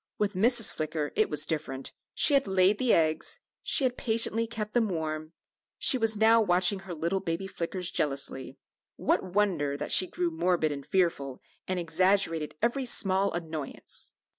[0.17, 0.73] With Mrs.
[0.73, 5.33] Flicker it was different; she had laid the eggs, she had patiently kept them warm;
[5.77, 8.57] she was now watching her little baby Flickers jealously;
[8.95, 14.13] what wonder that she grew morbid and fearful, and exaggerated every small annoyance!